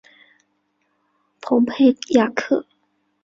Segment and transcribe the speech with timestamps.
[1.41, 2.65] 蓬佩雅克。